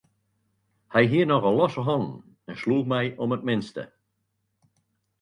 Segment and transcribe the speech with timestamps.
[0.91, 2.15] Hja hie nochal losse hannen
[2.49, 3.83] en sloech my om it minste.